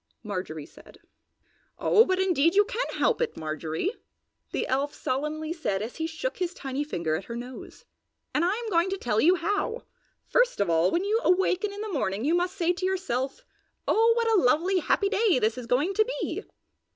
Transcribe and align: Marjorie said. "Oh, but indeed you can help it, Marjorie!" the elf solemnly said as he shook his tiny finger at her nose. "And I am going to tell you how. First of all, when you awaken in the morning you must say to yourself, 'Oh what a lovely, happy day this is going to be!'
Marjorie 0.23 0.65
said. 0.65 0.97
"Oh, 1.77 2.05
but 2.05 2.19
indeed 2.19 2.55
you 2.55 2.65
can 2.65 2.87
help 2.93 3.21
it, 3.21 3.37
Marjorie!" 3.37 3.93
the 4.51 4.65
elf 4.65 4.95
solemnly 4.95 5.53
said 5.53 5.83
as 5.83 5.97
he 5.97 6.07
shook 6.07 6.37
his 6.37 6.55
tiny 6.55 6.83
finger 6.83 7.15
at 7.15 7.25
her 7.25 7.35
nose. 7.35 7.85
"And 8.33 8.43
I 8.43 8.51
am 8.55 8.69
going 8.71 8.89
to 8.89 8.97
tell 8.97 9.21
you 9.21 9.35
how. 9.35 9.83
First 10.25 10.59
of 10.59 10.71
all, 10.71 10.89
when 10.89 11.03
you 11.03 11.21
awaken 11.23 11.71
in 11.71 11.81
the 11.81 11.93
morning 11.93 12.25
you 12.25 12.33
must 12.33 12.55
say 12.55 12.73
to 12.73 12.85
yourself, 12.87 13.45
'Oh 13.87 14.13
what 14.17 14.27
a 14.31 14.41
lovely, 14.41 14.79
happy 14.79 15.07
day 15.09 15.37
this 15.37 15.55
is 15.55 15.67
going 15.67 15.93
to 15.93 16.03
be!' 16.19 16.45